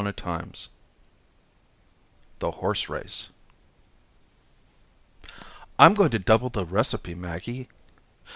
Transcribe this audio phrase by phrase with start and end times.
[0.03, 0.69] CHAPTER X
[2.39, 3.29] The Horse Race
[5.77, 7.69] "I'm going to double the recipe, Maggie."